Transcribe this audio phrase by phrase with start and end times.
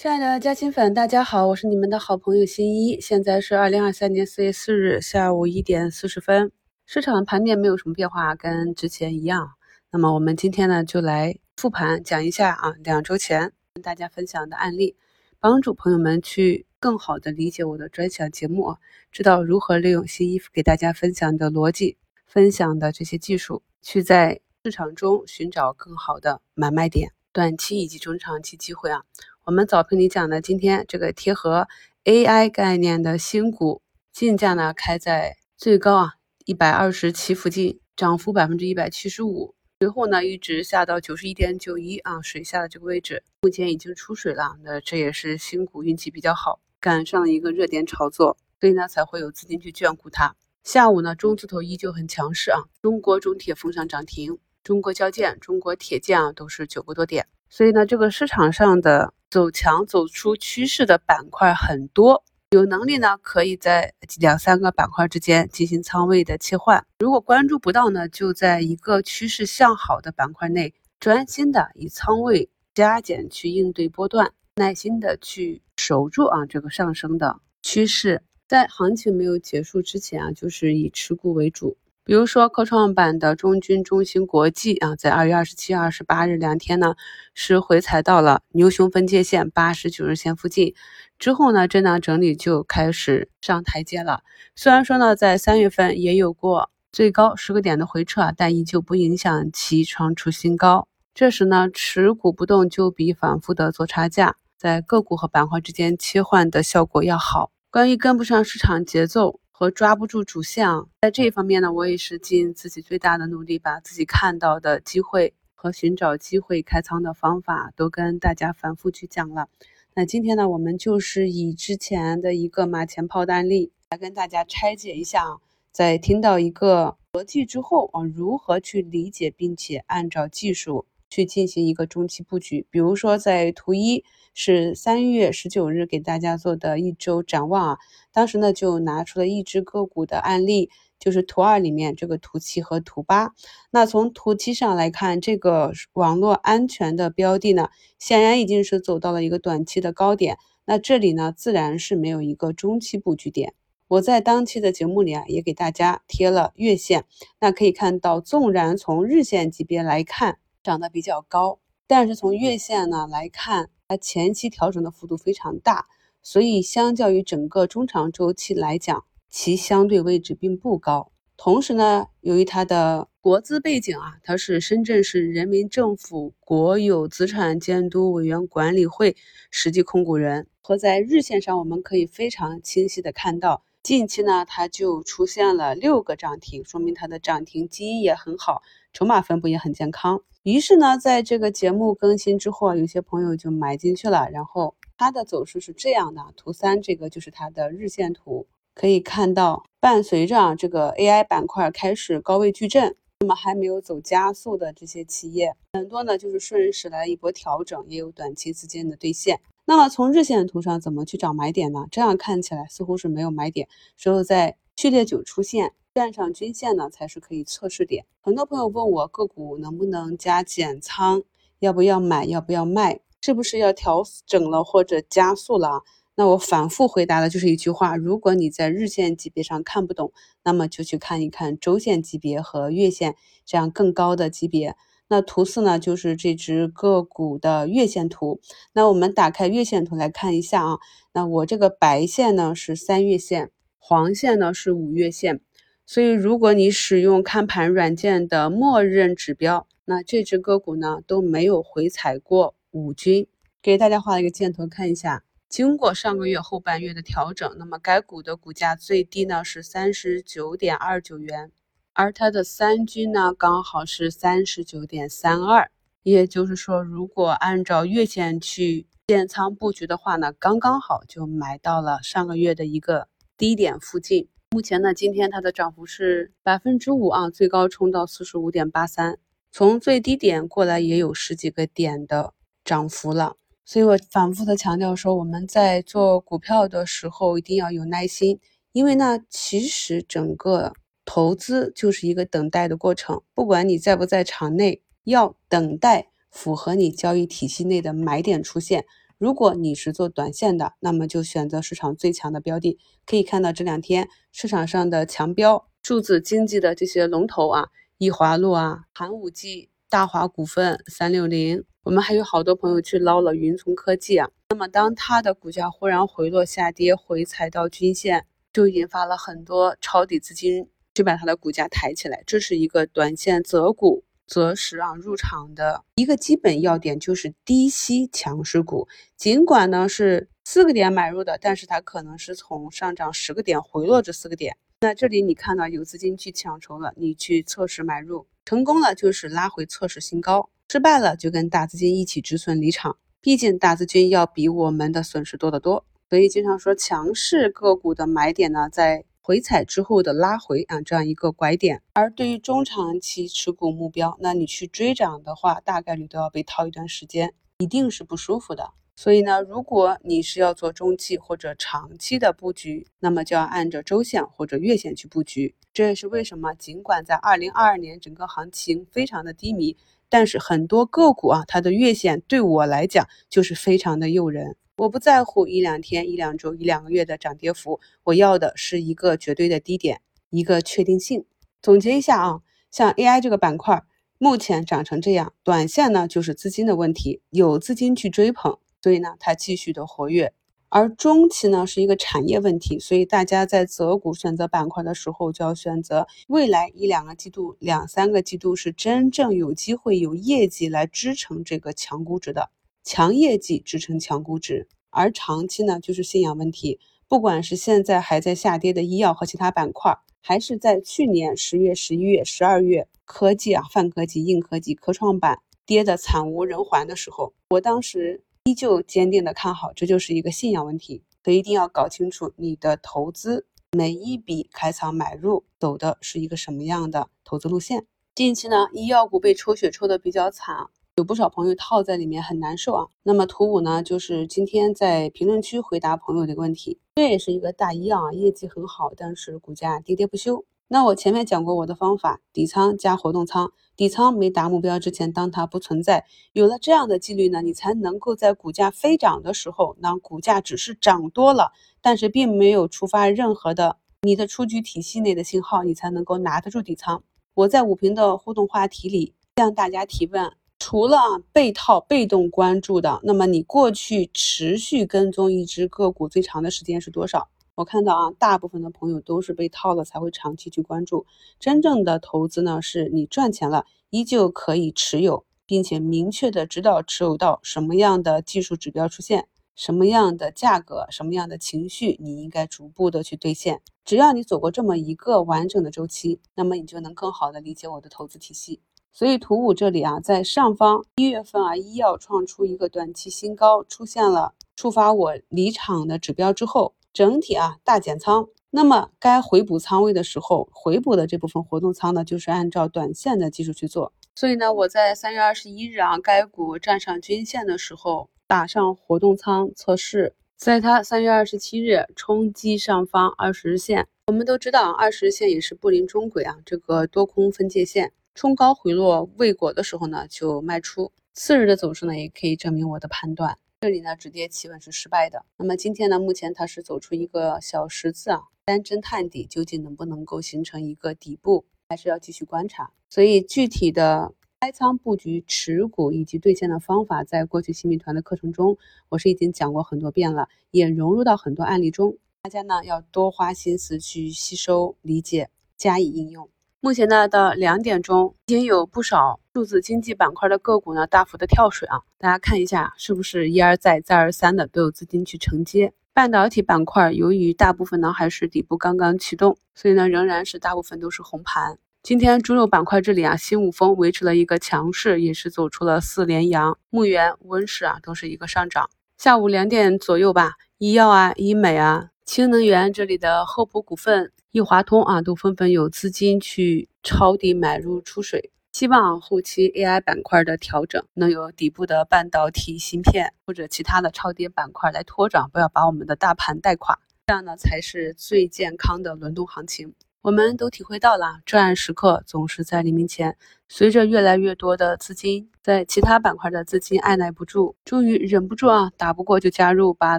[0.00, 2.98] 亲爱的嘉兴粉，大家好，我是你们的好朋友新一。
[3.02, 6.50] 现在是二零二三年四月四日下午一点四十分，
[6.86, 9.50] 市场盘面没有什么变化，跟之前一样。
[9.90, 14.96] 那么我们今天呢，就来复盘讲一下啊，两周前跟大家分享的案例，
[15.38, 18.76] 帮助朋友们去更好的理解我的专享节目，
[19.12, 29.02] 知道如何利用新衣给大家分享的逻辑、分享的这些技术，去在市场中寻找更好的买卖点、短期以及中长期机会啊。
[29.50, 31.66] 我们早评里讲的，今天这个贴合
[32.04, 36.12] AI 概念的新股竞价呢，开在最高啊
[36.44, 44.56] 一百二十七附近，涨幅百分之一百七十五，随后呢一直下到九十一点九一啊水下的这个位置，目前已经出水了。
[44.62, 50.36] 那这也是新股运气比较好，赶上了一个热点炒作，所以呢才会有资金去眷顾它。
[50.62, 57.26] 下午呢中字头依旧很强势啊，中国中铁封上涨停，中国交建、中国铁建啊都是九个多点。
[57.50, 66.86] 所以呢，这个市场上的走强走出趋势的板块很多，有能力呢，可以在两三个板块之间进行仓位的切换。
[67.00, 78.22] 如果关注不到呢，就在一个趋势向好的板块内，专心的以仓位加减去应对波段，耐心的去守住啊这个上升的趋势。
[78.46, 81.76] 在行情没有结束之前啊，就是以持股为主。
[82.10, 86.96] 比如说，科创板的中军中芯国际啊，在二月二十七、二十八日两天呢，
[87.34, 90.74] 是回踩到了牛熊分界线八十九日线附近，
[91.20, 94.22] 之后呢，震荡整理就开始上台阶了。
[94.56, 100.88] 虽然说呢，在三月份也有过最高十个点的回撤，但依旧不影响其创出新高。
[101.14, 107.52] 这时呢，持股不动就比反复的做差价，在个股和板块之间切换的效果要好。
[107.70, 109.38] 关于跟不上市场节奏。
[109.60, 119.50] 和抓不住主线啊，在这一方面呢，我也是尽自己最大的努力，把自己看到的机会和寻找机会开仓的方法都跟大家反复去讲了。
[119.94, 125.22] 那今天呢，我们就是以之前的一个马前炮的案例来跟大家拆解一下，
[125.70, 132.66] 在听到一个逻辑之后啊，如何去理解并且按照技术去进行一个中期布局。
[132.70, 134.02] 比如说在图一。
[134.32, 137.78] 是三月十九日给大家做的一周展望啊，
[138.12, 140.70] 当时呢就拿出了一只个股的案例，
[141.00, 143.32] 就是图二里面这个图七和图八。
[143.72, 150.38] 那从图七上来看，这个网络安全的标的呢，显然已经是走到了一个短期的高点。
[150.64, 153.54] 那这里呢，自然是没有一个中期布局点。
[153.88, 157.04] 我在当期的节目里啊，也给大家贴了月线，
[157.40, 163.70] 那可以看到，纵然从日线级别来看涨得比较高，但是从月线呢来看。
[163.92, 165.88] 它前期调整的幅度非常大，
[166.22, 171.10] 所以相较于整个中长周期来讲，其相对位置并不高。
[171.36, 179.16] 同时呢，由于它的国资背景啊，它是深圳市人民政府国有资产监督委员管理会
[179.50, 190.22] 实际控股人，和在日线上我们可以非常清晰的看到，近期呢它就出现了六个涨停，说明它的涨停基因也很好，筹码分布也很健康。
[190.42, 194.28] 于是呢，在这个节目更新之后，有些朋友就买进去了。
[194.30, 209.40] 然后它的走势是这样的，图三这个就是它的日线图，可以看到，伴随着这个 AI 板块开始高位矩阵，那么还没有走加速的这些企业，很多呢就是顺势来一波调整，也有短期资金的兑现。
[209.70, 211.86] 那么从日线图上怎么去找买点呢？
[211.92, 215.74] 这样看起来似乎是没有买点，只有在序列九出现。
[215.94, 218.04] 站上均线呢，才是可以测试点。
[218.20, 221.22] 很多朋友问我个股能不能加减仓，
[221.60, 225.84] 要不要买，要不要卖，是不是要调整了或者加速了？
[226.16, 233.14] 那我反复回答的就是一句话：如果你在日线级别上看不懂，那么就去看一看周线级别和月线
[233.44, 234.74] 这样更高的级别。
[235.10, 238.40] 那图四呢，就是这只个股的月线图。
[238.72, 240.78] 那我们打开月线图来看一下啊。
[241.12, 245.40] 那我这个白线呢是三月线，黄线呢是五月线。
[245.84, 253.26] 所以，如果你使用看盘软件的默认指标，那这只个股呢都没有回踩过五均。
[253.60, 261.50] 给大家画了一个箭头，看一下，经过上个月后半月的调整，那么该股的股价最低呢是三十九点二九元，
[261.92, 265.70] 而它的三均呢刚好是三十九点三二。
[266.02, 274.28] 也就是说，如果按照月线去建仓布局的话呢，刚刚好就买到了上个月的一个低点附近。
[274.52, 279.18] 目前呢，今天它的涨幅是百分之五啊，最高冲到四十五点八三，
[279.52, 282.32] 从最低点过来也有十几个点的
[282.64, 283.36] 涨幅了。
[283.66, 288.40] 所以我反复的强调说，我们在做股票的时候一定要有耐心，
[288.72, 290.72] 因为呢，其实整个
[291.12, 298.86] 投资就是一个等待的过程，不管你在不在场内，要等待符合你交易体系内的买点出现。
[299.18, 302.78] 如果你是做短线的，那么就选择市场最强的标的。
[303.04, 314.30] 可以看到这两天市场上的强标数字经济的这些龙头啊，易华路啊、寒武纪、大华股份、三六零，我们还有好多朋友去捞了云从科技啊。
[314.50, 324.04] 那么当它的股价忽然回落下跌，回踩到均线，就引发了很多抄底资金去把它的股价抬起来，这是一个短线择股。
[324.26, 334.56] 择时啊入场的一个基本要点就是低吸强势股，尽管呢是四个点买入的，但是它可能是从上涨十个点回落这四个点。
[334.82, 342.96] 那这里你看到有资金去抢筹了，你去测试买入，成功了就是拉回测试新高，失败了就跟大资金一起止损离场。
[343.20, 349.04] 毕竟大资金要比我们的损失多得多，所以经常说强势个股的买点呢在。
[349.22, 351.82] 回踩之后的拉回啊，这样一个拐点。
[351.92, 358.72] 而对于中长期持股目标，那你去追涨的话，大概率都要被套一段时间，一定是不舒服的。
[358.96, 365.54] 所以呢，如果你是要做中期或者长期的布局，那么就要按照周线或者月线去布局。
[365.72, 369.76] 这也是为什么，尽管在二零二二年整个行情非常的低迷，
[370.08, 374.56] 但是很多个股啊，它的月线对我来讲就是非常的诱人。
[374.80, 380.00] 我不在乎一两天、一两周、一两个月的涨跌幅，我要的是一个绝对的低点，
[380.30, 381.26] 一个确定性。
[381.60, 382.40] 总结一下啊，
[382.70, 383.82] 像 AI 这个板块，
[384.16, 390.32] 目前涨成这样，短线呢就是资金的问题，有资金去追捧，所以呢它继续的活跃。
[390.70, 402.48] 而中期呢是一个产业问题，所以大家在择股选择板块的时候，就要选择未来一两个季度、两三个季度是真正有机会有业绩来支撑这个强估值的。
[402.82, 406.80] 强业绩支撑强估值，而长期呢就是信仰问题。
[407.08, 421.02] 不管是现在还在下跌的医药和其他板块，还是在去年十月、十一月、十二月科技啊、泛科技、硬科技、科创板跌的惨无人寰的时候，我当时依旧坚定的看好，这就是一个信仰问题。
[421.22, 423.46] 所以一定要搞清楚你的投资
[423.76, 427.84] 每一笔开仓买入走的是一个什么样的投资路线。
[428.14, 430.68] 近期呢，医药股被抽血抽的比较惨。
[431.00, 432.86] 有不少朋友套在里面很难受啊。
[433.04, 436.78] 那么图五呢，就是今天在评论区回答朋友的一个问题。
[436.96, 440.44] 这也是一个大一啊，业绩很好，但是股价跌跌不休。
[440.68, 446.04] 那我前面讲过我的方法，底仓加活动仓，底仓没达目标之前，当它不存在，
[446.34, 457.02] 有了这样的纪律呢，你才能够在股价飞涨的时候，那股价只是涨多了，但是并没有触发任何的你的出局体系内的信号，你才能够拿得住底仓。
[457.32, 460.30] 我在五评的互动话题里向大家提问。
[460.70, 460.96] 除了
[461.32, 467.28] 被套、被动关注的，那么你过去持续跟踪一只个股最长的时间是多少？
[467.56, 471.04] 我看到啊，大部分的朋友都是被套了才会长期去关注。
[471.40, 479.26] 真正的投资呢，是你赚钱了依旧可以持有，并且明确的知道持有到什么样的技术指标出现，
[479.56, 483.60] 什么样的价格，什么样的情绪，你应该逐步的去兑现。
[483.84, 488.60] 只要你走过这么一个完整的周期，那么你就能更好的理解我的投资体系。
[488.92, 498.28] 所以图五这里啊，在上方一月份啊，医药创出一个短期新高，出现了触发我离场的指标之后，整体啊大减仓。
[498.50, 503.92] 那么该回补仓位的时候，回补的这部分活动仓呢，就是按照短线的技术去做。
[504.16, 513.86] 所以呢，我在三月二十一日啊，该股站上均线的时候，打上活动仓测试，在它三月二十七日冲击上方二十日线。
[514.08, 517.92] 我们都知道，二十日线也是布林中轨啊，这个多空分界线。
[518.14, 520.92] 冲高回落未果的时候呢，就卖出。
[521.14, 523.38] 次日的走势呢，也可以证明我的判断。
[523.60, 525.24] 这里呢，止跌企稳是失败的。
[525.36, 532.72] 那么今天呢，目前它是走出一个小十字啊，单针探底，究竟能不能够形成一个底部，还是要继续观察。
[532.88, 538.56] 所以具体的开仓布局、持股以及兑现的方法，在过去新米团的课程中，
[538.88, 541.96] 我是已经讲过很多遍了，也融入到很多案例中。
[542.22, 546.28] 大家呢，要多花心思去吸收、理解、加以应用。
[546.62, 555.72] 目前呢，到两点钟，已经有不少数字经济板块的个股呢大幅的跳水啊，大家看一下是不是一而再再而三的都有资金去承接。
[555.94, 561.56] 半导体板块由于大部分呢还是底部刚刚启动，所以呢仍然是大部分都是红盘。
[561.82, 568.68] 今天猪肉板块这里啊，新五丰维持了一个强势，也是走出了四连阳，牧原、温氏啊都是一个上涨。
[568.98, 574.12] 下午两点左右吧，医药啊、医美啊、氢能源这里的厚普股份。
[574.32, 589.74] 易华通啊，都纷纷有资金去抄底买入出水，希望后期 AI 板块的调整能有底部的半导体芯片或者其他的超跌板块来托涨，不要把我们的大盘带垮，这样呢才是最健康的轮动行情。
[590.02, 593.18] 我们都体会到了，至暗时刻总是在黎明前。
[593.48, 599.98] 随着越来越多的资金在其他板块的资金按耐不住，终于忍不住啊，打不过就加入，把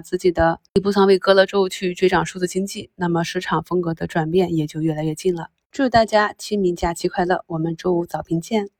[0.00, 5.50] 自己的底部仓位割了之后去追涨数字经济，那么市场风格的转变也就越来越近了。
[5.70, 8.70] 祝大家清明假期快乐，我们周五早评见。